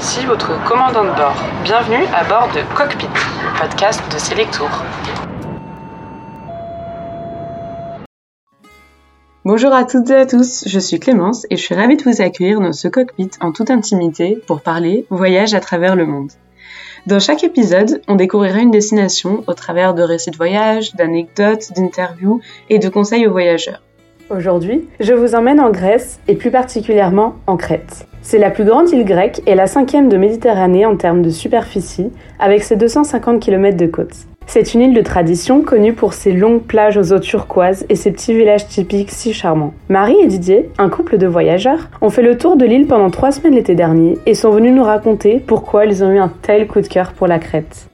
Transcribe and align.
ici 0.00 0.24
votre 0.24 0.52
commandant 0.64 1.04
de 1.04 1.14
bord. 1.14 1.36
Bienvenue 1.62 2.06
à 2.14 2.24
bord 2.24 2.48
de 2.54 2.60
Cockpit, 2.74 3.06
podcast 3.58 4.00
de 4.10 4.18
Selectour. 4.18 4.70
Bonjour 9.44 9.74
à 9.74 9.84
toutes 9.84 10.08
et 10.08 10.14
à 10.14 10.24
tous, 10.24 10.64
je 10.66 10.78
suis 10.78 11.00
Clémence 11.00 11.46
et 11.50 11.56
je 11.58 11.62
suis 11.62 11.74
ravie 11.74 11.98
de 11.98 12.04
vous 12.04 12.22
accueillir 12.22 12.62
dans 12.62 12.72
ce 12.72 12.88
cockpit 12.88 13.28
en 13.42 13.52
toute 13.52 13.70
intimité 13.70 14.42
pour 14.46 14.62
parler 14.62 15.04
voyage 15.10 15.52
à 15.52 15.60
travers 15.60 15.96
le 15.96 16.06
monde. 16.06 16.32
Dans 17.06 17.20
chaque 17.20 17.44
épisode, 17.44 18.00
on 18.08 18.14
découvrira 18.14 18.60
une 18.60 18.70
destination 18.70 19.44
au 19.48 19.52
travers 19.52 19.92
de 19.92 20.02
récits 20.02 20.30
de 20.30 20.36
voyage, 20.38 20.94
d'anecdotes, 20.94 21.72
d'interviews 21.76 22.40
et 22.70 22.78
de 22.78 22.88
conseils 22.88 23.26
aux 23.26 23.32
voyageurs. 23.32 23.82
Aujourd'hui, 24.30 24.88
je 24.98 25.12
vous 25.12 25.34
emmène 25.34 25.60
en 25.60 25.70
Grèce 25.70 26.20
et 26.26 26.36
plus 26.36 26.50
particulièrement 26.50 27.34
en 27.46 27.58
Crète. 27.58 28.06
C'est 28.22 28.38
la 28.38 28.50
plus 28.50 28.64
grande 28.64 28.90
île 28.90 29.04
grecque 29.04 29.40
et 29.46 29.54
la 29.54 29.66
cinquième 29.66 30.08
de 30.08 30.16
Méditerranée 30.16 30.86
en 30.86 30.96
termes 30.96 31.22
de 31.22 31.30
superficie, 31.30 32.10
avec 32.38 32.62
ses 32.62 32.76
250 32.76 33.40
km 33.40 33.76
de 33.76 33.86
côte. 33.86 34.14
C'est 34.46 34.74
une 34.74 34.80
île 34.80 34.94
de 34.94 35.00
tradition 35.00 35.62
connue 35.62 35.92
pour 35.92 36.12
ses 36.12 36.32
longues 36.32 36.62
plages 36.62 36.96
aux 36.96 37.12
eaux 37.12 37.20
turquoises 37.20 37.86
et 37.88 37.94
ses 37.94 38.10
petits 38.10 38.34
villages 38.34 38.66
typiques 38.66 39.12
si 39.12 39.32
charmants. 39.32 39.74
Marie 39.88 40.16
et 40.20 40.26
Didier, 40.26 40.70
un 40.78 40.88
couple 40.88 41.18
de 41.18 41.26
voyageurs, 41.26 41.88
ont 42.00 42.10
fait 42.10 42.22
le 42.22 42.36
tour 42.36 42.56
de 42.56 42.64
l'île 42.64 42.86
pendant 42.86 43.10
trois 43.10 43.30
semaines 43.30 43.54
l'été 43.54 43.74
dernier 43.74 44.18
et 44.26 44.34
sont 44.34 44.50
venus 44.50 44.74
nous 44.74 44.82
raconter 44.82 45.38
pourquoi 45.38 45.86
ils 45.86 46.02
ont 46.02 46.10
eu 46.10 46.18
un 46.18 46.32
tel 46.42 46.66
coup 46.66 46.80
de 46.80 46.88
cœur 46.88 47.12
pour 47.12 47.26
la 47.26 47.38
Crète. 47.38 47.88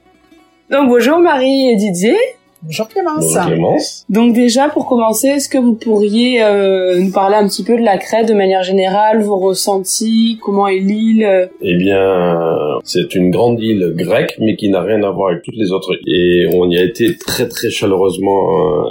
Donc 0.71 0.89
bonjour 0.89 1.19
Marie 1.19 1.69
et 1.69 1.75
Didier. 1.75 2.17
Bonjour 2.63 2.87
Clémence. 2.87 3.25
Bonjour 3.25 3.45
Clémence. 3.45 4.05
Donc 4.09 4.33
déjà 4.33 4.67
pour 4.69 4.87
commencer, 4.87 5.27
est-ce 5.27 5.47
que 5.47 5.59
vous 5.59 5.75
pourriez 5.75 6.43
euh, 6.43 6.99
nous 6.99 7.11
parler 7.11 7.35
un 7.35 7.47
petit 7.47 7.63
peu 7.63 7.77
de 7.77 7.83
la 7.83 7.97
Crète 7.97 8.27
de 8.27 8.33
manière 8.33 8.63
générale, 8.63 9.21
vos 9.21 9.37
ressentis, 9.37 10.39
comment 10.41 10.67
est 10.67 10.79
l'île 10.79 11.49
Eh 11.61 11.75
bien, 11.75 12.79
c'est 12.83 13.13
une 13.13 13.29
grande 13.29 13.61
île 13.61 13.93
grecque, 13.95 14.37
mais 14.39 14.55
qui 14.55 14.69
n'a 14.69 14.81
rien 14.81 15.03
à 15.03 15.11
voir 15.11 15.31
avec 15.31 15.43
toutes 15.43 15.55
les 15.55 15.71
autres. 15.71 15.93
Et 16.07 16.47
on 16.53 16.69
y 16.69 16.77
a 16.77 16.83
été 16.83 17.15
très 17.17 17.47
très 17.47 17.69
chaleureusement 17.69 18.49
euh, 18.49 18.83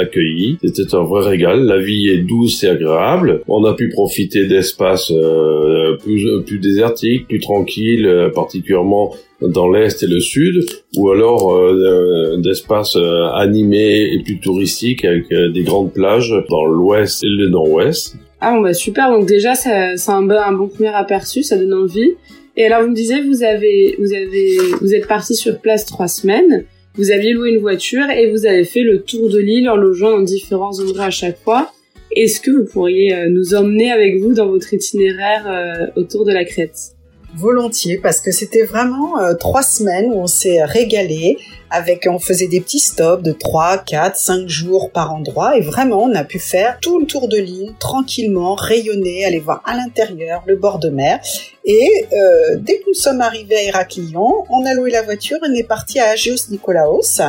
accueillis. 0.00 0.58
C'était 0.62 0.94
un 0.94 1.04
vrai 1.04 1.28
régal. 1.28 1.64
La 1.64 1.78
vie 1.78 2.08
est 2.08 2.18
douce 2.18 2.64
et 2.64 2.68
agréable. 2.68 3.42
On 3.48 3.64
a 3.64 3.74
pu 3.74 3.88
profiter 3.88 4.46
d'espaces 4.46 5.10
euh, 5.10 5.96
plus 5.96 6.26
plus 6.44 6.58
désertiques, 6.58 7.28
plus 7.28 7.40
tranquilles, 7.40 8.06
euh, 8.06 8.30
particulièrement 8.30 9.14
dans 9.40 9.70
l'est 9.70 10.02
et 10.02 10.06
le 10.06 10.20
sud, 10.20 10.66
ou 10.96 11.10
alors 11.10 11.54
euh, 11.54 12.36
d'espaces 12.38 12.96
animés 13.34 14.12
et 14.12 14.22
plus 14.22 14.38
touristiques 14.38 15.04
avec 15.04 15.28
des 15.30 15.62
grandes 15.62 15.94
plages 15.94 16.34
dans 16.50 16.66
l'ouest 16.66 17.24
et 17.24 17.28
le 17.28 17.48
nord-ouest. 17.48 18.16
Ah 18.42 18.52
bon 18.52 18.60
bah 18.60 18.74
super, 18.74 19.10
donc 19.10 19.26
déjà 19.26 19.54
c'est 19.54 19.70
un, 20.08 20.22
bon, 20.22 20.36
un 20.36 20.52
bon 20.52 20.68
premier 20.68 20.94
aperçu, 20.94 21.42
ça 21.42 21.56
donne 21.56 21.72
envie. 21.72 22.12
Et 22.56 22.66
alors 22.66 22.82
vous 22.82 22.90
me 22.90 22.94
disiez 22.94 23.22
vous 23.22 23.42
avez 23.42 23.96
vous 23.98 24.12
avez 24.12 24.58
vous 24.80 24.94
êtes 24.94 25.06
parti 25.06 25.34
sur 25.34 25.58
place 25.58 25.86
trois 25.86 26.08
semaines, 26.08 26.64
vous 26.94 27.10
aviez 27.10 27.32
loué 27.32 27.50
une 27.50 27.60
voiture 27.60 28.10
et 28.10 28.30
vous 28.30 28.46
avez 28.46 28.64
fait 28.64 28.82
le 28.82 29.02
tour 29.02 29.28
de 29.30 29.38
l'île 29.38 29.68
en 29.68 29.76
logeant 29.76 30.10
dans 30.10 30.22
différents 30.22 30.78
endroits 30.80 31.06
à 31.06 31.10
chaque 31.10 31.38
fois. 31.38 31.72
Est-ce 32.16 32.40
que 32.40 32.50
vous 32.50 32.64
pourriez 32.64 33.28
nous 33.28 33.54
emmener 33.54 33.90
avec 33.92 34.20
vous 34.20 34.34
dans 34.34 34.48
votre 34.48 34.74
itinéraire 34.74 35.92
autour 35.96 36.24
de 36.24 36.32
la 36.32 36.44
Crète 36.44 36.96
volontiers 37.36 37.98
parce 37.98 38.20
que 38.20 38.32
c'était 38.32 38.64
vraiment 38.64 39.20
euh, 39.20 39.34
trois 39.34 39.62
semaines 39.62 40.12
où 40.12 40.20
on 40.20 40.26
s'est 40.26 40.62
régalé 40.64 41.38
avec 41.70 42.06
on 42.10 42.18
faisait 42.18 42.48
des 42.48 42.60
petits 42.60 42.80
stops 42.80 43.22
de 43.22 43.32
3, 43.32 43.78
4, 43.78 44.16
5 44.16 44.48
jours 44.48 44.90
par 44.90 45.14
endroit 45.14 45.56
et 45.56 45.60
vraiment 45.60 46.02
on 46.02 46.14
a 46.14 46.24
pu 46.24 46.38
faire 46.38 46.78
tout 46.80 46.98
le 46.98 47.06
tour 47.06 47.28
de 47.28 47.38
l'île 47.38 47.74
tranquillement, 47.78 48.54
rayonner, 48.54 49.24
aller 49.24 49.38
voir 49.38 49.62
à 49.64 49.76
l'intérieur 49.76 50.42
le 50.46 50.56
bord 50.56 50.78
de 50.78 50.90
mer. 50.90 51.20
Et 51.64 51.88
euh, 52.12 52.56
dès 52.58 52.78
que 52.78 52.84
nous 52.88 52.94
sommes 52.94 53.20
arrivés 53.20 53.56
à 53.56 53.62
Héraclion, 53.62 54.44
on 54.48 54.66
a 54.66 54.74
loué 54.74 54.90
la 54.90 55.02
voiture 55.02 55.38
et 55.38 55.48
on 55.48 55.54
est 55.54 55.66
parti 55.66 56.00
à 56.00 56.10
Agios 56.10 56.48
Nikolaos 56.50 57.20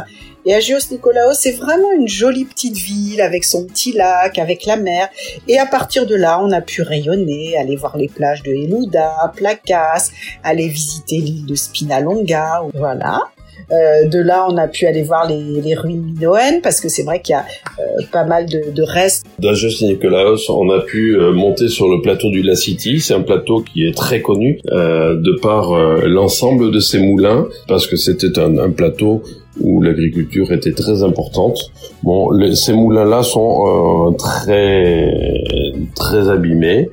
et 0.46 0.54
Agios 0.54 0.80
Nikolaos, 0.92 1.34
c'est 1.34 1.52
vraiment 1.52 1.92
une 1.92 2.08
jolie 2.08 2.46
petite 2.46 2.78
ville 2.78 3.22
avec 3.22 3.44
son 3.44 3.66
petit 3.66 3.92
lac, 3.92 4.40
avec 4.40 4.66
la 4.66 4.76
mer. 4.76 5.10
Et 5.48 5.60
à 5.60 5.66
partir 5.66 6.06
de 6.06 6.16
là, 6.16 6.40
on 6.42 6.52
a 6.52 6.62
pu 6.62 6.82
rayonner, 6.82 7.58
aller 7.58 7.76
voir 7.76 7.98
les 7.98 8.08
plages 8.08 8.44
de 8.44 8.52
Elouda, 8.52 9.32
Placas, 9.36 10.12
aller 10.44 10.68
visiter 10.68 11.18
l'île 11.18 11.46
de 11.46 11.56
Spinalonga, 11.56 12.64
voilà. 12.74 13.22
Euh, 13.72 14.08
de 14.08 14.20
là, 14.20 14.46
on 14.50 14.58
a 14.58 14.68
pu 14.68 14.86
aller 14.86 15.04
voir 15.04 15.28
les, 15.28 15.62
les 15.62 15.76
ruines 15.76 16.04
minoennes 16.04 16.62
parce 16.62 16.82
que 16.82 16.90
c'est 16.90 17.04
vrai 17.04 17.22
qu'il 17.22 17.34
y 17.34 17.36
a 17.38 17.46
euh, 17.80 18.04
pas 18.12 18.26
mal 18.26 18.46
de, 18.46 18.72
de 18.72 18.84
restes. 18.84 19.26
D'Agios 19.40 19.86
Nikolaos, 19.86 20.50
on 20.50 20.70
a 20.70 20.82
pu 20.82 21.16
euh, 21.16 21.32
monter 21.32 21.68
sur 21.70 21.88
le 21.88 22.02
plateau 22.02 22.30
du 22.30 22.42
La 22.42 22.56
City. 22.56 23.00
C'est 23.00 23.14
un 23.14 23.22
plateau 23.22 23.62
qui 23.62 23.88
est 23.88 23.96
très 23.96 24.22
connu 24.22 24.60
euh, 24.72 25.16
de 25.16 25.40
par 25.42 25.72
l'ensemble 26.06 26.72
de 26.72 26.80
ses 26.80 27.00
moulins 27.00 27.48
parce 27.68 27.88
que 27.88 27.96
c'était 27.96 28.38
un, 28.40 28.58
un 28.58 28.72
plateau 28.72 29.24
où 29.60 29.82
l'agriculture 29.82 30.52
était 30.52 30.72
très 30.72 31.04
importante. 31.04 31.58
Bon, 32.04 32.30
ces 32.54 32.74
moulins-là 32.74 33.24
sont 33.24 34.10
euh, 34.10 34.12
très 34.18 35.14
très 35.96 36.30
abîmés. 36.30 36.90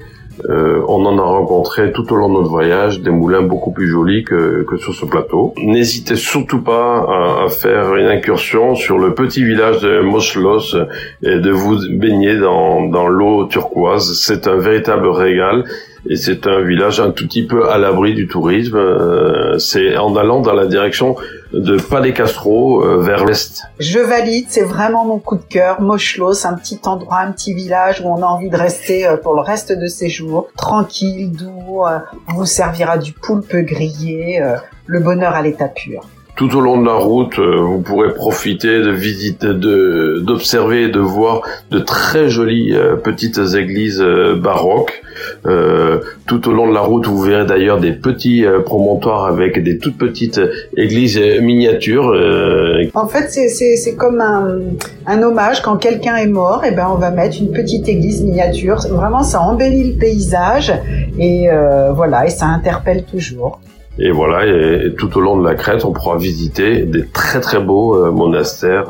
Euh, 0.48 0.80
on 0.88 1.04
en 1.04 1.18
a 1.18 1.22
rencontré 1.22 1.92
tout 1.92 2.12
au 2.12 2.16
long 2.16 2.28
de 2.28 2.34
notre 2.34 2.48
voyage 2.48 3.00
des 3.00 3.10
moulins 3.10 3.42
beaucoup 3.42 3.72
plus 3.72 3.88
jolis 3.88 4.24
que, 4.24 4.62
que 4.62 4.76
sur 4.76 4.94
ce 4.94 5.04
plateau. 5.04 5.54
N'hésitez 5.58 6.16
surtout 6.16 6.62
pas 6.62 7.04
à, 7.08 7.44
à, 7.44 7.48
faire 7.48 7.94
une 7.96 8.06
incursion 8.06 8.74
sur 8.74 8.98
le 8.98 9.14
petit 9.14 9.44
village 9.44 9.80
de 9.80 10.00
Moslos 10.00 10.76
et 11.22 11.38
de 11.40 11.50
vous 11.50 11.78
baigner 11.90 12.38
dans, 12.38 12.82
dans 12.88 13.08
l'eau 13.08 13.46
turquoise. 13.46 14.18
C'est 14.20 14.46
un 14.46 14.56
véritable 14.56 15.08
régal 15.08 15.64
et 16.08 16.16
c'est 16.16 16.46
un 16.46 16.60
village 16.60 17.00
un 17.00 17.10
tout 17.10 17.26
petit 17.26 17.46
peu 17.46 17.68
à 17.68 17.78
l'abri 17.78 18.14
du 18.14 18.28
tourisme. 18.28 18.76
Euh, 18.76 19.58
c'est 19.58 19.96
en 19.96 20.16
allant 20.16 20.40
dans 20.40 20.54
la 20.54 20.66
direction 20.66 21.16
de 21.52 21.78
Palais 21.78 22.12
Castro 22.12 22.82
euh, 22.82 23.00
vers 23.00 23.24
l'est. 23.24 23.62
Je 23.78 23.98
valide, 23.98 24.46
c'est 24.48 24.62
vraiment 24.62 25.04
mon 25.04 25.18
coup 25.18 25.36
de 25.36 25.42
cœur. 25.42 25.80
Mochlos, 25.80 26.46
un 26.46 26.54
petit 26.54 26.80
endroit, 26.84 27.18
un 27.18 27.32
petit 27.32 27.54
village 27.54 28.00
où 28.00 28.08
on 28.08 28.22
a 28.22 28.26
envie 28.26 28.50
de 28.50 28.56
rester 28.56 29.06
euh, 29.06 29.16
pour 29.16 29.34
le 29.34 29.40
reste 29.40 29.72
de 29.72 29.86
ses 29.86 30.08
jours, 30.08 30.48
tranquille, 30.56 31.30
doux. 31.32 31.82
on 32.28 32.32
vous 32.34 32.46
servira 32.46 32.98
du 32.98 33.12
poulpe 33.12 33.54
grillé, 33.54 34.42
le 34.86 35.00
bonheur 35.00 35.34
à 35.34 35.42
l'état 35.42 35.68
pur 35.68 36.04
tout 36.38 36.56
au 36.56 36.60
long 36.60 36.80
de 36.80 36.86
la 36.86 36.94
route, 36.94 37.38
vous 37.38 37.80
pourrez 37.80 38.14
profiter 38.14 38.80
de 38.80 38.90
visiter, 38.90 39.48
de 39.48 40.22
d'observer 40.24 40.84
et 40.84 40.88
de 40.88 41.00
voir 41.00 41.42
de 41.70 41.78
très 41.78 42.30
jolies 42.30 42.74
petites 43.02 43.40
églises 43.54 44.00
baroques 44.00 45.02
euh, 45.46 46.00
tout 46.26 46.48
au 46.48 46.52
long 46.52 46.68
de 46.68 46.74
la 46.74 46.80
route, 46.80 47.06
vous 47.06 47.20
verrez 47.20 47.46
d'ailleurs 47.46 47.80
des 47.80 47.92
petits 47.92 48.44
euh, 48.44 48.60
promontoires 48.60 49.26
avec 49.26 49.62
des 49.62 49.78
toutes 49.78 49.96
petites 49.96 50.40
églises 50.76 51.18
miniatures. 51.40 52.08
Euh. 52.08 52.84
En 52.94 53.06
fait, 53.06 53.28
c'est 53.28 53.94
comme 53.94 54.20
un, 54.20 54.58
un, 55.06 55.22
hommage 55.22 55.62
quand 55.62 55.76
quelqu'un 55.76 56.16
est 56.16 56.26
mort. 56.26 56.64
Et 56.64 56.70
eh 56.72 56.74
ben, 56.74 56.88
on 56.90 56.96
va 56.96 57.10
mettre 57.10 57.36
une 57.40 57.52
petite 57.52 57.88
église 57.88 58.22
miniature. 58.22 58.80
Vraiment, 58.90 59.22
ça 59.22 59.40
embellit 59.40 59.92
le 59.92 59.98
paysage 59.98 60.72
et 61.18 61.48
voilà, 61.94 62.26
et 62.26 62.30
ça 62.30 62.46
interpelle 62.46 63.04
toujours. 63.04 63.60
Et 63.98 64.10
voilà, 64.10 64.46
et, 64.46 64.94
tout 64.96 65.16
au 65.18 65.20
long 65.20 65.36
de 65.40 65.44
la 65.44 65.54
Crète, 65.54 65.84
on 65.84 65.92
pourra 65.92 66.16
visiter 66.16 66.82
des 66.84 67.06
très 67.06 67.40
très 67.40 67.60
beaux 67.60 68.12
monastères 68.12 68.88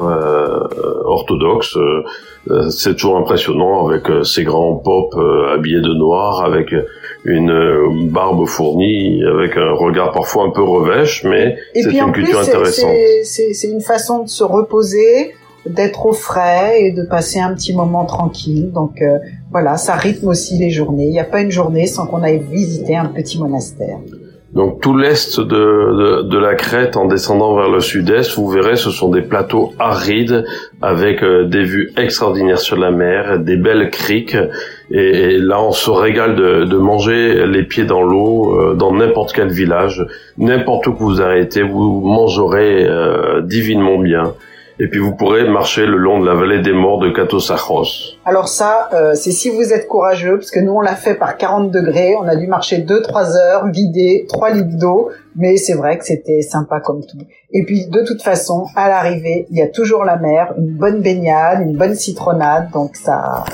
orthodoxes 1.05 1.79
euh, 2.51 2.71
c'est 2.71 2.95
toujours 2.95 3.19
impressionnant 3.19 3.87
avec 3.87 4.09
euh, 4.09 4.23
ces 4.23 4.45
grands 4.45 4.77
pop 4.77 5.15
euh, 5.17 5.55
habillés 5.55 5.81
de 5.81 5.95
noir, 5.95 6.45
avec 6.45 6.75
une 7.25 8.09
barbe 8.11 8.47
fournie, 8.47 9.23
avec 9.25 9.57
un 9.57 9.73
regard 9.73 10.13
parfois 10.13 10.45
un 10.45 10.51
peu 10.51 10.63
revêche, 10.63 11.25
mais 11.25 11.57
c'est 11.75 11.93
une 11.93 12.13
culture 12.13 12.39
intéressante. 12.39 12.95
C'est 13.25 13.69
une 13.69 13.83
façon 13.83 14.23
de 14.23 14.29
se 14.29 14.45
reposer, 14.45 15.35
d'être 15.67 16.07
au 16.07 16.13
frais 16.13 16.81
et 16.83 16.93
de 16.93 17.03
passer 17.03 17.39
un 17.39 17.53
petit 17.55 17.75
moment 17.75 18.07
tranquille. 18.07 18.71
Donc 18.73 19.03
voilà, 19.51 19.77
ça 19.77 19.95
rythme 19.95 20.29
aussi 20.29 20.57
les 20.59 20.71
journées. 20.71 21.07
Il 21.07 21.11
n'y 21.11 21.21
a 21.21 21.25
pas 21.25 21.43
une 21.43 21.51
journée 21.51 21.87
sans 21.87 22.07
qu'on 22.07 22.23
aille 22.23 22.43
visiter 22.51 22.97
un 22.97 23.07
petit 23.07 23.39
monastère. 23.39 23.99
Donc 24.55 24.81
tout 24.81 24.97
l'est 24.97 25.39
de, 25.39 26.23
de, 26.23 26.39
la 26.39 26.55
Crète 26.55 26.97
en 26.97 27.05
descendant 27.05 27.55
vers 27.55 27.69
le 27.69 27.81
sud-est, 27.81 28.35
vous 28.37 28.49
verrez, 28.49 28.77
ce 28.77 28.91
sont 28.91 29.11
des 29.11 29.21
plateaux 29.21 29.75
arides 29.79 30.47
avec 30.81 31.23
euh, 31.23 31.45
des 31.45 31.65
vues 31.65 31.93
extraordinaires 31.99 32.59
sur 32.59 32.79
la 32.79 32.91
mer, 32.91 33.39
des 33.41 33.57
belles 33.57 33.91
criques. 33.91 34.37
Et, 34.91 35.37
là, 35.37 35.61
on 35.61 35.73
se 35.73 35.91
régale 35.91 36.35
de, 36.35 36.65
de 36.65 36.77
manger 36.79 37.47
les 37.47 37.63
pieds 37.63 37.85
dans 37.85 38.03
l'eau 38.03 38.59
euh, 38.59 38.75
dans 38.75 38.95
n'importe 38.95 39.35
quel 39.35 39.49
village, 39.49 40.07
n'importe 40.39 40.87
où 40.87 40.95
que 40.95 41.03
vous 41.03 41.21
arrêtez, 41.21 41.63
vous 41.63 42.01
mangerez 42.01 42.87
euh, 42.89 43.43
divinement 43.43 43.99
bien 43.99 44.33
et 44.79 44.89
puis 44.89 45.01
vous 45.01 45.15
pourrez 45.15 45.49
marcher 45.49 45.87
le 45.87 45.97
long 45.97 46.21
de 46.21 46.27
la 46.27 46.35
vallée 46.35 46.61
des 46.61 46.73
morts 46.73 47.01
de 47.01 47.11
Katosachos. 47.11 48.17
Alors 48.25 48.49
ça, 48.49 48.89
euh, 48.93 49.15
c'est 49.15 49.33
si 49.33 49.51
vous 49.51 49.73
êtes 49.73 49.89
courageux, 49.89 50.37
parce 50.37 50.51
que 50.51 50.61
nous 50.61 50.73
on 50.73 50.81
l'a 50.81 50.95
fait 50.95 51.15
par 51.15 51.37
40 51.37 51.71
degrés, 51.71 52.15
on 52.17 52.29
a 52.29 52.37
dû 52.37 52.47
marcher 52.47 52.79
2-3 52.79 53.37
heures, 53.37 53.67
vider 53.69 54.27
3 54.29 54.51
litres 54.51 54.79
d'eau, 54.79 55.11
mais 55.37 55.57
c'est 55.57 55.75
vrai 55.75 55.99
que 55.99 56.05
c'était 56.05 56.43
sympa 56.43 56.81
comme 56.81 57.01
tout. 57.05 57.19
Et 57.53 57.65
puis 57.65 57.87
de 57.87 58.05
toute 58.05 58.23
façon, 58.23 58.67
à 58.77 58.89
l'arrivée, 58.89 59.47
il 59.51 59.57
y 59.57 59.63
a 59.63 59.69
toujours 59.69 60.05
la 60.05 60.17
mer, 60.17 60.55
une 60.59 60.77
bonne 60.77 61.01
baignade, 61.01 61.61
une 61.63 61.77
bonne 61.77 61.95
citronnade, 61.95 62.71
donc 62.71 62.97
ça, 62.97 63.45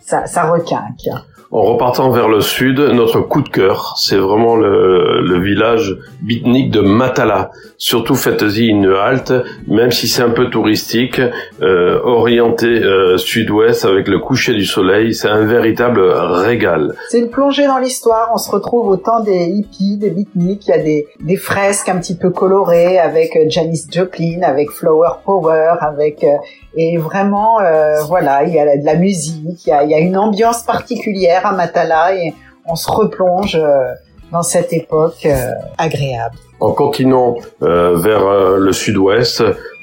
ça, 0.00 0.26
ça 0.26 0.44
requinque. 0.44 1.08
En 1.54 1.62
repartant 1.62 2.10
vers 2.10 2.26
le 2.26 2.40
sud, 2.40 2.80
notre 2.80 3.20
coup 3.20 3.40
de 3.40 3.48
cœur, 3.48 3.94
c'est 3.96 4.16
vraiment 4.16 4.56
le, 4.56 5.20
le 5.20 5.40
village 5.40 5.96
bitnique 6.20 6.72
de 6.72 6.80
Matala. 6.80 7.52
Surtout 7.78 8.16
faites-y 8.16 8.66
une 8.66 8.86
halte, 8.86 9.32
même 9.68 9.92
si 9.92 10.08
c'est 10.08 10.22
un 10.22 10.30
peu 10.30 10.50
touristique, 10.50 11.20
euh, 11.62 12.00
orienté 12.02 12.66
euh, 12.66 13.18
sud-ouest 13.18 13.84
avec 13.84 14.08
le 14.08 14.18
coucher 14.18 14.54
du 14.54 14.64
soleil, 14.64 15.14
c'est 15.14 15.28
un 15.28 15.44
véritable 15.44 16.00
régal. 16.00 16.96
C'est 17.08 17.20
une 17.20 17.30
plongée 17.30 17.68
dans 17.68 17.78
l'histoire, 17.78 18.32
on 18.34 18.38
se 18.38 18.50
retrouve 18.50 18.88
au 18.88 18.96
temps 18.96 19.20
des 19.20 19.46
hippies, 19.46 19.96
des 19.96 20.10
beatniks, 20.10 20.66
il 20.66 20.70
y 20.70 20.72
a 20.72 20.82
des, 20.82 21.06
des 21.20 21.36
fresques 21.36 21.88
un 21.88 22.00
petit 22.00 22.16
peu 22.16 22.30
colorées 22.30 22.98
avec 22.98 23.38
Janis 23.48 23.86
Joplin, 23.92 24.42
avec 24.42 24.70
Flower 24.72 25.20
Power, 25.24 25.74
avec... 25.80 26.24
Euh, 26.24 26.34
et 26.76 26.96
vraiment, 26.96 27.60
euh, 27.60 28.02
voilà, 28.04 28.44
il 28.44 28.54
y 28.54 28.58
a 28.58 28.76
de 28.76 28.84
la 28.84 28.96
musique, 28.96 29.66
il 29.66 29.70
y 29.70 29.72
a, 29.72 29.84
il 29.84 29.90
y 29.90 29.94
a 29.94 30.00
une 30.00 30.16
ambiance 30.16 30.62
particulière 30.62 31.46
à 31.46 31.52
Matala 31.52 32.14
et 32.14 32.34
on 32.66 32.76
se 32.76 32.90
replonge 32.90 33.58
dans 34.32 34.42
cette 34.42 34.72
époque 34.72 35.26
agréable. 35.78 36.36
En 36.60 36.72
continuant 36.72 37.36
euh, 37.62 37.96
vers 37.96 38.26
euh, 38.26 38.56
le 38.58 38.72
sud-ouest, 38.72 39.42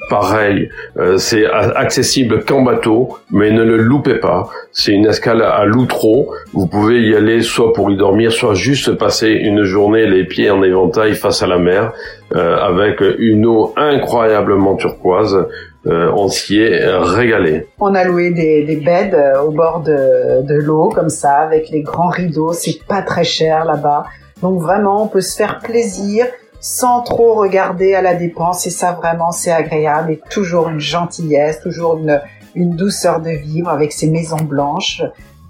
pareil, 0.10 0.70
euh, 0.98 1.18
c'est 1.18 1.46
accessible 1.46 2.44
qu'en 2.44 2.64
bateau, 2.64 3.20
mais 3.30 3.52
ne 3.52 3.64
le 3.64 3.78
loupez 3.78 4.16
pas. 4.16 4.50
C'est 4.72 4.94
une 4.94 5.06
escale 5.06 5.42
à 5.42 5.66
Loutreau. 5.66 6.34
Vous 6.54 6.66
pouvez 6.66 7.02
y 7.02 7.16
aller 7.16 7.42
soit 7.42 7.74
pour 7.74 7.92
y 7.92 7.98
dormir, 7.98 8.32
soit 8.32 8.56
juste 8.56 8.94
passer 8.94 9.30
une 9.30 9.64
journée 9.64 10.08
les 10.08 10.24
pieds 10.24 10.50
en 10.50 10.64
éventail 10.64 11.14
face 11.14 11.44
à 11.44 11.48
la 11.48 11.60
mer, 11.60 11.94
avec 12.34 13.02
une 13.20 13.46
eau 13.46 13.74
incroyablement 13.76 14.76
turquoise. 14.76 15.46
On 15.86 16.28
s'y 16.28 16.60
est 16.60 16.86
régalé. 16.86 17.68
On 17.80 17.96
a 17.96 18.04
loué 18.04 18.32
des, 18.32 18.64
des 18.64 18.76
beds 18.78 19.18
au 19.46 19.52
bord 19.52 19.82
de, 19.82 20.44
de 20.44 20.56
l'eau, 20.56 20.90
comme 20.90 21.10
ça, 21.10 21.38
avec 21.38 21.70
les 21.70 21.82
grands 21.82 22.10
rideaux. 22.10 22.54
C'est 22.54 22.86
pas 22.88 23.02
très 23.02 23.24
cher 23.24 23.66
là-bas. 23.66 24.06
Donc 24.42 24.62
vraiment, 24.62 25.04
on 25.04 25.08
peut 25.08 25.22
se 25.22 25.36
faire 25.36 25.60
plaisir 25.60 26.26
sans 26.60 27.02
trop 27.02 27.34
regarder 27.34 27.96
à 27.96 28.02
la 28.04 28.14
dépense 28.14 28.68
et 28.68 28.70
ça 28.70 28.92
vraiment 28.92 29.32
c'est 29.32 29.52
agréable 29.52 30.12
et 30.12 30.20
toujours 30.30 30.70
une 30.70 30.80
gentillesse, 30.80 31.60
toujours 31.60 31.98
une, 31.98 32.22
une 32.54 32.76
douceur 32.76 33.20
de 33.20 33.32
vivre 33.32 33.70
avec 33.70 33.92
ces 33.92 34.10
maisons 34.10 34.44
blanches 34.44 35.02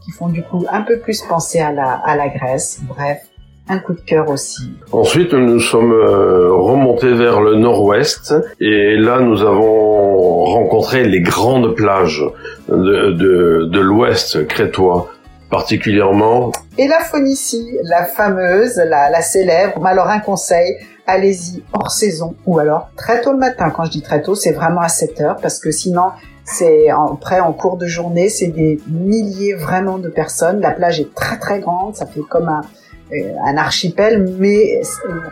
qui 0.05 0.11
font 0.11 0.29
du 0.29 0.41
coup 0.41 0.65
un 0.71 0.81
peu 0.81 0.99
plus 0.99 1.21
penser 1.21 1.59
à 1.59 1.73
la, 1.73 2.01
à 2.05 2.15
la 2.15 2.29
Grèce. 2.29 2.79
Bref, 2.87 3.19
un 3.67 3.79
coup 3.79 3.93
de 3.93 3.99
cœur 4.01 4.29
aussi. 4.29 4.71
Ensuite, 4.91 5.33
nous 5.33 5.59
sommes 5.59 5.91
euh, 5.91 6.53
remontés 6.53 7.13
vers 7.13 7.41
le 7.41 7.55
nord-ouest 7.55 8.33
et 8.59 8.95
là, 8.95 9.19
nous 9.19 9.41
avons 9.41 10.20
rencontré 10.45 11.03
les 11.03 11.21
grandes 11.21 11.75
plages 11.75 12.23
de, 12.69 13.11
de, 13.65 13.79
l'ouest 13.79 14.47
crétois 14.47 15.09
particulièrement. 15.49 16.51
Et 16.77 16.87
la 16.87 16.99
Phoenicie, 16.99 17.77
la 17.83 18.05
fameuse, 18.05 18.77
la, 18.77 19.09
la 19.09 19.21
célèbre. 19.21 19.85
Alors 19.85 20.07
un 20.07 20.19
conseil, 20.19 20.77
allez-y 21.07 21.63
hors 21.73 21.91
saison 21.91 22.35
ou 22.45 22.59
alors 22.59 22.89
très 22.95 23.21
tôt 23.21 23.33
le 23.33 23.37
matin. 23.37 23.69
Quand 23.69 23.85
je 23.85 23.91
dis 23.91 24.01
très 24.01 24.21
tôt, 24.21 24.35
c'est 24.35 24.53
vraiment 24.53 24.81
à 24.81 24.89
7 24.89 25.21
heures 25.21 25.37
parce 25.41 25.59
que 25.59 25.71
sinon, 25.71 26.11
c'est 26.45 26.89
après 26.89 27.39
en 27.39 27.53
cours 27.53 27.77
de 27.77 27.85
journée, 27.85 28.29
c'est 28.29 28.47
des 28.47 28.79
milliers 28.87 29.53
vraiment 29.53 29.97
de 29.97 30.09
personnes. 30.09 30.61
La 30.61 30.71
plage 30.71 30.99
est 30.99 31.13
très 31.13 31.37
très 31.37 31.59
grande, 31.59 31.95
ça 31.95 32.05
fait 32.05 32.21
comme 32.21 32.47
un, 32.47 32.61
un 33.45 33.57
archipel, 33.57 34.33
mais 34.39 34.81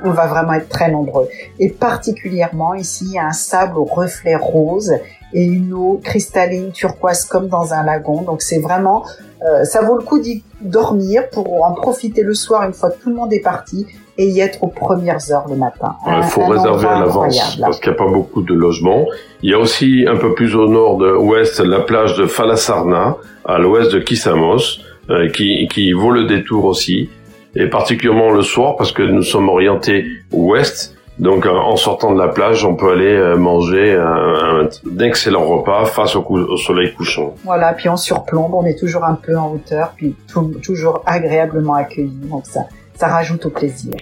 on 0.04 0.12
va 0.12 0.28
vraiment 0.28 0.54
être 0.54 0.70
très 0.70 0.92
nombreux. 0.92 1.28
Et 1.60 1.70
particulièrement 1.70 2.74
ici, 2.74 3.06
il 3.08 3.14
y 3.14 3.20
a 3.20 3.26
un 3.26 3.32
sable 3.32 3.78
au 3.78 3.86
reflet 3.86 4.36
rose 4.36 4.94
et 5.34 5.44
une 5.44 5.74
eau 5.74 6.00
cristalline 6.04 6.72
turquoise 6.72 7.26
comme 7.26 7.48
dans 7.48 7.74
un 7.74 7.84
lagon. 7.84 8.24
Donc 8.24 8.42
c'est 8.42 8.60
vraiment, 8.60 9.06
euh, 9.48 9.64
ça 9.64 9.82
vaut 9.82 9.98
le 9.98 10.04
coup 10.04 10.20
d'y 10.20 10.44
dormir 10.62 11.30
pour 11.30 11.64
en 11.64 11.74
profiter 11.74 12.24
le 12.24 12.34
soir 12.34 12.64
une 12.64 12.74
fois 12.74 12.90
que 12.90 13.02
tout 13.02 13.10
le 13.10 13.16
monde 13.16 13.32
est 13.32 13.42
parti 13.42 13.86
et 14.18 14.28
y 14.28 14.42
être 14.42 14.64
aux 14.64 14.68
premières 14.68 15.32
heures 15.32 15.46
le 15.48 15.56
matin. 15.56 15.96
Il 16.06 16.24
faut 16.24 16.46
réserver 16.46 16.88
à 16.88 17.00
l'avance 17.00 17.58
parce 17.62 17.80
qu'il 17.80 17.92
n'y 17.92 17.96
a 17.96 17.98
pas 17.98 18.12
beaucoup 18.12 18.42
de 18.42 18.54
logements. 18.54 19.06
Il 19.44 19.52
y 19.52 19.54
a 19.54 19.60
aussi 19.60 20.06
un 20.08 20.18
peu 20.18 20.34
plus 20.34 20.56
au 20.56 20.68
nord 20.68 20.98
de 20.98 21.14
ouest 21.14 21.60
la 21.62 21.80
plage 21.80 22.18
de 22.18 22.26
Falasarna, 22.26 23.16
à 23.46 23.60
l'ouest 23.60 23.94
de 23.94 24.00
Kissamos, 24.00 24.80
euh, 25.10 25.30
qui, 25.30 25.68
qui 25.72 25.94
vaut 25.94 26.12
le 26.12 26.26
détour 26.26 26.66
aussi, 26.66 27.10
et 27.56 27.68
particulièrement 27.68 28.32
le 28.32 28.42
soir 28.42 28.76
parce 28.76 28.92
que 28.92 29.04
nous 29.04 29.24
sommes 29.24 29.50
orientés 29.50 30.06
ouest. 30.32 30.96
Donc 31.18 31.46
euh, 31.46 31.50
en 31.50 31.76
sortant 31.76 32.14
de 32.14 32.20
la 32.20 32.30
plage, 32.30 32.64
on 32.64 32.76
peut 32.76 32.92
aller 32.92 33.14
euh, 33.14 33.36
manger 33.36 33.94
un, 33.94 34.70
d'excellents 34.86 35.46
repas 35.46 35.86
face 35.86 36.16
au, 36.16 36.22
au, 36.22 36.58
soleil 36.58 36.94
couchant. 36.94 37.36
Voilà, 37.44 37.74
puis 37.74 37.90
on 37.90 37.98
surplombe, 37.98 38.54
on 38.54 38.66
est 38.66 38.80
toujours 38.80 39.04
un 39.04 39.16
peu 39.16 39.38
en 39.38 39.52
hauteur, 39.52 39.94
puis 39.98 40.16
toujours 40.64 41.04
agréablement 41.06 41.74
accueilli. 41.74 42.22
Donc 42.30 42.46
ça, 42.46 42.62
ça 42.96 43.08
rajoute 43.08 43.46
au 43.46 43.50
plaisir. 43.50 43.94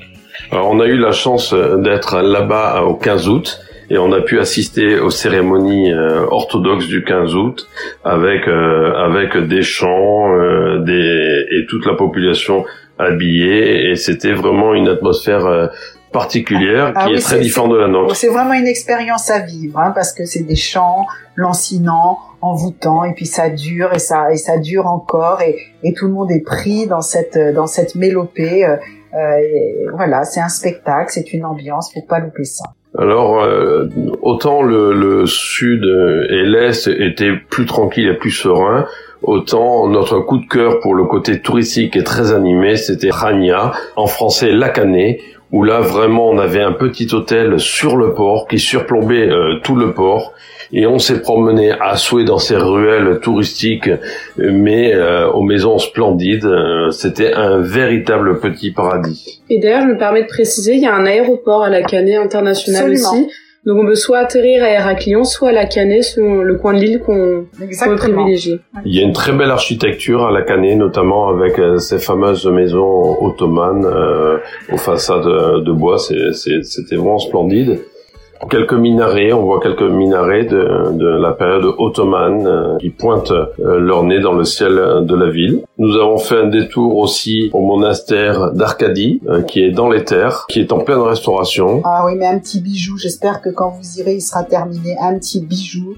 Alors, 0.51 0.69
on 0.69 0.79
a 0.79 0.85
eu 0.85 0.97
la 0.97 1.11
chance 1.11 1.53
euh, 1.53 1.77
d'être 1.77 2.21
là-bas 2.21 2.83
au 2.83 2.93
15 2.93 3.29
août 3.29 3.61
et 3.89 3.97
on 3.97 4.11
a 4.11 4.21
pu 4.21 4.39
assister 4.39 4.99
aux 4.99 5.09
cérémonies 5.09 5.93
euh, 5.93 6.25
orthodoxes 6.29 6.87
du 6.87 7.03
15 7.03 7.35
août 7.35 7.67
avec 8.03 8.47
euh, 8.47 8.93
avec 8.95 9.37
des 9.37 9.61
chants 9.61 10.27
des 10.83 11.45
et 11.51 11.65
toute 11.67 11.85
la 11.85 11.93
population 11.93 12.65
habillée 12.99 13.89
et 13.89 13.95
c'était 13.95 14.33
vraiment 14.33 14.73
une 14.73 14.87
atmosphère 14.87 15.69
particulière 16.11 16.93
ah 16.95 17.05
qui 17.05 17.13
est 17.13 17.19
très 17.19 17.39
différente 17.39 17.71
de 17.71 17.77
la 17.77 17.87
nôtre. 17.87 18.15
C'est 18.15 18.29
vraiment 18.29 18.53
une 18.53 18.67
expérience 18.67 19.29
à 19.29 19.39
vivre 19.39 19.79
hein, 19.79 19.91
parce 19.93 20.13
que 20.13 20.25
c'est 20.25 20.43
des 20.43 20.55
chants 20.55 21.05
lancinants, 21.35 22.19
envoûtants 22.41 23.03
et 23.03 23.13
puis 23.13 23.25
ça 23.25 23.49
dure 23.49 23.93
et 23.93 23.99
ça 23.99 24.31
et 24.31 24.37
ça 24.37 24.57
dure 24.57 24.87
encore 24.87 25.41
et, 25.41 25.57
et 25.83 25.93
tout 25.93 26.07
le 26.07 26.13
monde 26.13 26.31
est 26.31 26.43
pris 26.43 26.87
dans 26.87 27.01
cette 27.01 27.37
dans 27.53 27.67
cette 27.67 27.95
mélopée. 27.95 28.65
Euh, 28.65 28.75
euh 29.13 29.91
voilà, 29.93 30.23
c'est 30.23 30.41
un 30.41 30.49
spectacle, 30.49 31.11
c'est 31.11 31.33
une 31.33 31.45
ambiance, 31.45 31.91
faut 31.93 32.01
pas 32.01 32.19
louper 32.19 32.45
ça. 32.45 32.65
Alors, 32.97 33.43
euh, 33.43 33.85
autant 34.21 34.63
le, 34.63 35.25
sud 35.25 35.83
et 35.83 36.43
l'est 36.43 36.87
étaient 36.87 37.33
plus 37.49 37.65
tranquilles 37.65 38.07
et 38.07 38.15
plus 38.15 38.31
sereins, 38.31 38.85
autant 39.21 39.87
notre 39.87 40.19
coup 40.19 40.39
de 40.39 40.47
cœur 40.47 40.79
pour 40.79 40.95
le 40.95 41.05
côté 41.05 41.41
touristique 41.41 41.95
et 41.95 42.03
très 42.03 42.33
animé, 42.33 42.75
c'était 42.75 43.11
Rania, 43.11 43.73
en 43.95 44.07
français 44.07 44.51
Lacané, 44.51 45.21
où 45.51 45.63
là 45.63 45.79
vraiment 45.79 46.29
on 46.29 46.37
avait 46.39 46.61
un 46.61 46.73
petit 46.73 47.13
hôtel 47.13 47.59
sur 47.59 47.97
le 47.97 48.13
port 48.13 48.47
qui 48.47 48.59
surplombait 48.59 49.29
euh, 49.29 49.59
tout 49.63 49.75
le 49.75 49.93
port 49.93 50.33
et 50.73 50.87
on 50.87 50.99
s'est 50.99 51.21
promené 51.21 51.71
à 51.71 51.95
souhait 51.95 52.25
dans 52.25 52.37
ces 52.37 52.55
ruelles 52.55 53.19
touristiques 53.21 53.89
mais 54.37 54.93
euh, 54.93 55.29
aux 55.29 55.43
maisons 55.43 55.77
splendides 55.77 56.45
euh, 56.45 56.91
c'était 56.91 57.33
un 57.33 57.59
véritable 57.59 58.39
petit 58.39 58.71
paradis. 58.71 59.41
Et 59.49 59.59
d'ailleurs 59.59 59.81
je 59.81 59.87
me 59.87 59.97
permets 59.97 60.23
de 60.23 60.27
préciser 60.27 60.75
il 60.75 60.81
y 60.81 60.87
a 60.87 60.95
un 60.95 61.05
aéroport 61.05 61.63
à 61.63 61.69
la 61.69 61.81
Canée 61.83 62.15
international 62.15 62.91
aussi 62.91 63.27
donc 63.67 63.79
on 63.83 63.85
peut 63.85 63.95
soit 63.95 64.19
atterrir 64.19 64.63
à 64.63 64.69
Héraclion, 64.69 65.25
soit 65.25 65.49
à 65.49 65.51
la 65.51 65.65
Canée, 65.65 66.01
selon 66.01 66.41
le 66.41 66.55
coin 66.55 66.73
de 66.73 66.79
l'île 66.79 66.99
qu'on 66.99 67.45
peut 67.59 67.95
privilégier. 67.97 68.61
Il 68.85 68.95
y 68.95 68.99
a 68.99 69.03
une 69.03 69.11
très 69.11 69.33
belle 69.33 69.51
architecture 69.51 70.25
à 70.25 70.31
la 70.31 70.41
Canée, 70.41 70.75
notamment 70.75 71.27
avec 71.27 71.59
euh, 71.59 71.77
ces 71.77 71.99
fameuses 71.99 72.47
maisons 72.47 73.21
ottomanes 73.21 73.85
euh, 73.85 74.37
aux 74.71 74.77
façades 74.77 75.25
de 75.25 75.71
bois. 75.73 75.97
C'était 75.99 76.95
vraiment 76.95 77.19
splendide 77.19 77.81
quelques 78.49 78.73
minarets, 78.73 79.33
on 79.33 79.43
voit 79.43 79.59
quelques 79.59 79.81
minarets 79.81 80.45
de, 80.45 80.91
de 80.93 81.07
la 81.07 81.31
période 81.31 81.73
ottomane 81.77 82.47
euh, 82.47 82.77
qui 82.77 82.89
pointent 82.89 83.31
euh, 83.31 83.79
leur 83.79 84.03
nez 84.03 84.19
dans 84.19 84.33
le 84.33 84.43
ciel 84.43 84.75
de 85.01 85.15
la 85.15 85.29
ville. 85.29 85.63
Nous 85.77 85.95
avons 85.95 86.17
fait 86.17 86.37
un 86.37 86.47
détour 86.47 86.97
aussi 86.97 87.49
au 87.53 87.61
monastère 87.61 88.51
d'Arcadie, 88.51 89.21
euh, 89.27 89.41
qui 89.41 89.63
est 89.63 89.71
dans 89.71 89.89
les 89.89 90.03
terres, 90.03 90.45
qui 90.49 90.59
est 90.59 90.71
en 90.71 90.79
pleine 90.79 90.99
restauration. 90.99 91.81
Ah 91.83 92.03
oui, 92.05 92.13
mais 92.17 92.27
un 92.27 92.39
petit 92.39 92.61
bijou, 92.61 92.97
j'espère 92.97 93.41
que 93.41 93.49
quand 93.49 93.69
vous 93.69 93.99
irez, 93.99 94.15
il 94.15 94.21
sera 94.21 94.43
terminé, 94.43 94.95
un 95.01 95.17
petit 95.17 95.41
bijou 95.41 95.95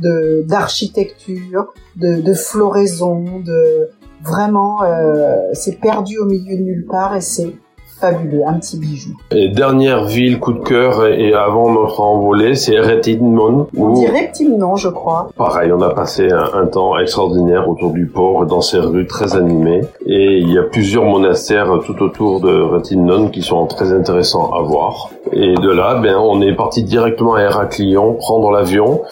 de 0.00 0.44
d'architecture, 0.46 1.72
de, 1.96 2.20
de 2.20 2.34
floraison, 2.34 3.40
de 3.44 3.88
vraiment, 4.22 4.82
euh, 4.82 5.36
c'est 5.52 5.80
perdu 5.80 6.18
au 6.18 6.26
milieu 6.26 6.56
de 6.56 6.62
nulle 6.62 6.86
part 6.86 7.16
et 7.16 7.20
c'est 7.20 7.50
fabuleux, 8.00 8.42
un 8.46 8.54
petit 8.54 8.78
bijou. 8.78 9.10
Et 9.30 9.48
dernière 9.48 10.04
ville 10.04 10.38
coup 10.38 10.52
de 10.52 10.64
cœur 10.64 11.06
et 11.06 11.32
avant 11.34 11.72
notre 11.72 12.00
envolée, 12.00 12.54
c'est 12.54 12.78
Retimnon. 12.78 13.68
On 13.76 13.92
dit 13.92 14.06
Retimnon, 14.06 14.76
je 14.76 14.88
crois. 14.88 15.28
Pareil, 15.36 15.72
on 15.72 15.80
a 15.82 15.90
passé 15.90 16.28
un, 16.30 16.66
temps 16.66 16.98
extraordinaire 16.98 17.68
autour 17.68 17.90
du 17.92 18.06
port, 18.06 18.46
dans 18.46 18.60
ces 18.60 18.78
rues 18.78 19.06
très 19.06 19.36
animées. 19.36 19.80
Et 20.06 20.38
il 20.38 20.52
y 20.52 20.58
a 20.58 20.62
plusieurs 20.62 21.04
monastères 21.04 21.80
tout 21.84 22.02
autour 22.02 22.40
de 22.40 22.60
Retimnon 22.60 23.28
qui 23.28 23.42
sont 23.42 23.66
très 23.66 23.92
intéressants 23.92 24.50
à 24.52 24.62
voir. 24.62 25.10
Et 25.32 25.54
de 25.54 25.70
là, 25.70 26.00
ben, 26.00 26.16
on 26.16 26.40
est 26.40 26.54
parti 26.54 26.82
directement 26.82 27.34
à 27.34 27.42
Héraclion, 27.42 28.14
prendre 28.14 28.50
l'avion 28.50 29.02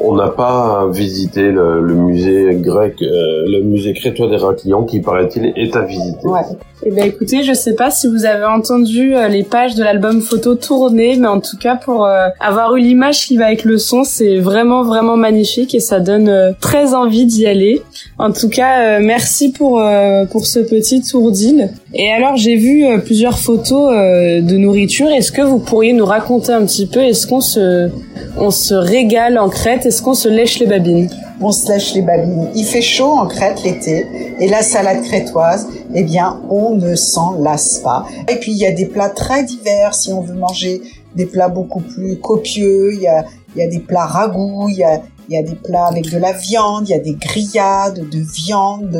on 0.00 0.14
n'a 0.14 0.28
pas 0.28 0.86
visité 0.90 1.50
le, 1.50 1.80
musée 1.94 2.54
grec, 2.54 2.94
euh, 3.02 3.44
le 3.48 3.62
musée 3.62 3.94
crétois 3.94 4.28
d'Héraclion, 4.28 4.84
qui 4.84 5.00
paraît-il 5.00 5.52
est 5.56 5.76
à 5.76 5.82
visiter. 5.82 6.26
Ouais. 6.26 6.42
Eh 6.86 6.92
ben 6.92 7.04
écoutez, 7.04 7.42
je 7.42 7.52
sais 7.52 7.74
pas 7.74 7.90
si 7.90 8.06
vous 8.06 8.24
avez 8.24 8.44
entendu 8.44 9.14
euh, 9.14 9.26
les 9.26 9.42
pages 9.42 9.74
de 9.74 9.82
l'album 9.82 10.22
photo 10.22 10.54
tourner, 10.54 11.16
mais 11.16 11.26
en 11.26 11.40
tout 11.40 11.56
cas 11.56 11.74
pour 11.74 12.06
euh, 12.06 12.28
avoir 12.38 12.76
eu 12.76 12.80
l'image 12.80 13.26
qui 13.26 13.36
va 13.36 13.46
avec 13.46 13.64
le 13.64 13.78
son, 13.78 14.04
c'est 14.04 14.36
vraiment 14.36 14.84
vraiment 14.84 15.16
magnifique 15.16 15.74
et 15.74 15.80
ça 15.80 15.98
donne 15.98 16.28
euh, 16.28 16.52
très 16.60 16.94
envie 16.94 17.26
d'y 17.26 17.46
aller. 17.46 17.82
En 18.16 18.30
tout 18.30 18.48
cas, 18.48 19.00
merci 19.00 19.52
pour 19.52 19.82
pour 20.30 20.46
ce 20.46 20.58
petit 20.58 21.02
tour 21.02 21.30
d'île. 21.30 21.70
Et 21.94 22.10
alors 22.12 22.36
j'ai 22.36 22.56
vu 22.56 22.84
plusieurs 23.04 23.38
photos 23.38 23.92
de 23.92 24.56
nourriture. 24.56 25.08
Est-ce 25.08 25.30
que 25.30 25.42
vous 25.42 25.60
pourriez 25.60 25.92
nous 25.92 26.04
raconter 26.04 26.52
un 26.52 26.64
petit 26.64 26.86
peu 26.86 27.00
Est-ce 27.00 27.28
qu'on 27.28 27.40
se 27.40 27.88
on 28.36 28.50
se 28.50 28.74
régale 28.74 29.38
en 29.38 29.48
Crète 29.48 29.86
Est-ce 29.86 30.02
qu'on 30.02 30.14
se 30.14 30.28
lèche 30.28 30.58
les 30.58 30.66
babines? 30.66 31.08
On 31.40 31.52
se 31.52 31.68
lèche 31.68 31.94
les 31.94 32.02
babines. 32.02 32.48
Il 32.54 32.64
fait 32.64 32.82
chaud 32.82 33.12
en 33.12 33.26
Crète 33.26 33.62
l'été 33.64 34.06
et 34.40 34.48
la 34.48 34.62
salade 34.62 35.02
crétoise, 35.02 35.68
eh 35.94 36.02
bien, 36.02 36.40
on 36.50 36.74
ne 36.74 36.94
s'en 36.94 37.32
lasse 37.32 37.78
pas. 37.78 38.06
Et 38.28 38.36
puis 38.36 38.52
il 38.52 38.58
y 38.58 38.66
a 38.66 38.72
des 38.72 38.86
plats 38.86 39.10
très 39.10 39.44
divers 39.44 39.94
si 39.94 40.12
on 40.12 40.20
veut 40.20 40.34
manger 40.34 40.82
des 41.14 41.26
plats 41.26 41.48
beaucoup 41.48 41.80
plus 41.80 42.18
copieux. 42.18 42.92
Il 42.94 43.00
y 43.00 43.08
a, 43.08 43.24
il 43.54 43.60
y 43.60 43.62
a 43.62 43.68
des 43.68 43.80
plats 43.80 44.06
ragoûts, 44.06 44.68
il 44.68 44.76
y 44.76 44.84
a, 44.84 45.00
il 45.28 45.34
y 45.34 45.38
a 45.38 45.42
des 45.42 45.56
plats 45.56 45.86
avec 45.86 46.10
de 46.10 46.18
la 46.18 46.32
viande, 46.32 46.88
il 46.88 46.92
y 46.92 46.94
a 46.94 47.00
des 47.00 47.14
grillades 47.14 48.08
de 48.08 48.18
viande, 48.18 48.90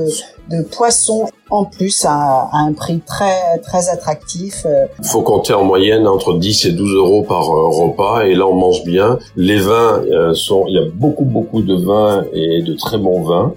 de, 0.51 0.63
poisson, 0.63 1.27
en 1.51 1.65
plus 1.65 2.05
à, 2.07 2.51
un 2.53 2.73
prix 2.75 3.01
très 3.01 3.59
très 3.63 3.89
attractif. 3.89 4.67
Il 5.03 5.09
faut 5.09 5.23
compter 5.23 5.55
en 5.55 5.65
moyenne 5.65 6.07
entre 6.07 6.37
10 6.39 6.67
et 6.67 6.73
12 6.73 6.95
euros 6.97 7.23
par 7.23 7.51
euh, 7.51 7.69
repas, 7.69 8.27
et 8.27 8.35
là 8.35 8.47
on 8.47 8.55
mange 8.55 8.85
bien. 8.85 9.19
Les 9.37 9.59
vins 9.59 10.03
euh, 10.11 10.35
sont, 10.35 10.65
il 10.69 10.75
y 10.75 10.79
a 10.79 10.85
beaucoup 10.95 11.25
beaucoup 11.25 11.63
de 11.63 11.75
vins 11.75 12.25
et 12.35 12.63
de 12.63 12.75
très 12.75 12.99
bons 12.99 13.23
vins. 13.23 13.55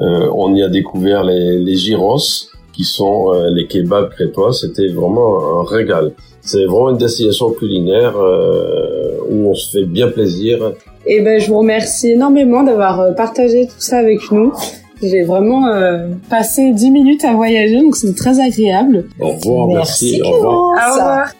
Euh, 0.00 0.28
on 0.34 0.54
y 0.54 0.62
a 0.62 0.68
découvert 0.68 1.24
les, 1.24 1.58
les 1.58 1.76
gyros, 1.76 2.48
qui 2.72 2.84
sont 2.84 3.30
les 3.50 3.68
kebabs 3.68 4.10
crétois. 4.10 4.52
C'était 4.52 4.88
vraiment 4.88 5.60
un 5.60 5.64
régal. 5.64 6.12
C'est 6.40 6.64
vraiment 6.64 6.90
une 6.90 6.98
destination 6.98 7.50
culinaire 7.52 8.16
où 8.16 9.48
on 9.48 9.54
se 9.54 9.70
fait 9.70 9.84
bien 9.84 10.08
plaisir. 10.08 10.72
Et 11.06 11.16
eh 11.16 11.20
ben, 11.20 11.38
je 11.38 11.48
vous 11.48 11.58
remercie 11.58 12.12
énormément 12.12 12.62
d'avoir 12.62 13.14
partagé 13.14 13.66
tout 13.66 13.74
ça 13.78 13.98
avec 13.98 14.30
nous. 14.30 14.52
J'ai 15.02 15.22
vraiment 15.22 15.66
euh, 15.66 16.08
passé 16.30 16.72
10 16.72 16.90
minutes 16.90 17.24
à 17.24 17.34
voyager, 17.34 17.82
donc 17.82 17.96
c'était 17.96 18.14
très 18.14 18.40
agréable. 18.40 19.04
Au 19.20 19.32
revoir, 19.32 19.66
merci. 19.68 20.20
Au 20.24 20.30
revoir. 20.30 20.56
Au 20.56 20.94
revoir. 20.94 21.32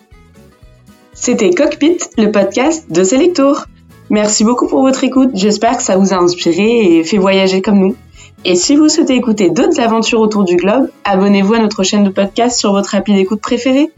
C'était 1.14 1.50
Cockpit, 1.50 1.98
le 2.18 2.30
podcast 2.30 2.90
de 2.90 3.04
Selectour. 3.04 3.64
Merci 4.10 4.44
beaucoup 4.44 4.66
pour 4.66 4.82
votre 4.82 5.02
écoute. 5.04 5.30
J'espère 5.32 5.78
que 5.78 5.82
ça 5.82 5.96
vous 5.96 6.12
a 6.12 6.16
inspiré 6.16 6.98
et 6.98 7.04
fait 7.04 7.16
voyager 7.16 7.62
comme 7.62 7.78
nous. 7.78 7.96
Et 8.44 8.56
si 8.56 8.76
vous 8.76 8.88
souhaitez 8.90 9.14
écouter 9.14 9.48
d'autres 9.48 9.80
aventures 9.80 10.20
autour 10.20 10.44
du 10.44 10.56
globe, 10.56 10.90
abonnez-vous 11.04 11.54
à 11.54 11.60
notre 11.60 11.82
chaîne 11.82 12.04
de 12.04 12.10
podcast 12.10 12.58
sur 12.58 12.72
votre 12.72 12.94
appli 12.94 13.14
d'écoute 13.14 13.40
préférée. 13.40 13.90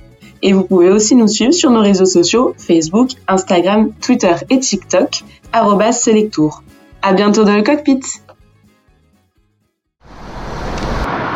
Et 0.46 0.52
vous 0.52 0.62
pouvez 0.62 0.90
aussi 0.90 1.16
nous 1.16 1.26
suivre 1.26 1.52
sur 1.52 1.72
nos 1.72 1.80
réseaux 1.80 2.06
sociaux, 2.06 2.54
Facebook, 2.56 3.10
Instagram, 3.26 3.90
Twitter 4.00 4.32
et 4.48 4.60
TikTok, 4.60 5.24
Selectour. 5.90 6.62
À 7.02 7.12
bientôt 7.14 7.42
dans 7.42 7.56
le 7.56 7.64
cockpit! 7.64 7.98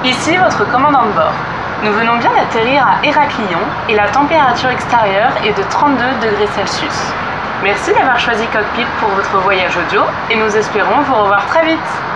Ici 0.05 0.37
votre 0.37 0.65
commandant 0.71 1.07
de 1.07 1.13
bord. 1.13 1.35
Nous 1.85 1.93
venons 1.93 2.19
bien 2.19 2.31
d'atterrir 2.37 2.87
à 2.87 3.05
Héraclion 3.05 3.59
et 3.89 3.97
la 3.97 4.09
température 4.13 4.69
extérieure 4.69 5.33
est 5.45 5.59
de 5.59 5.69
32 5.69 5.97
degrés 6.23 6.47
Celsius. 6.55 7.13
Merci 7.65 7.91
d'avoir 7.91 8.21
choisi 8.21 8.45
Cockpit 8.53 8.87
pour 9.01 9.09
votre 9.09 9.39
voyage 9.43 9.77
audio 9.77 10.03
et 10.31 10.37
nous 10.37 10.57
espérons 10.57 11.03
vous 11.03 11.15
revoir 11.15 11.45
très 11.49 11.67
vite. 11.67 12.10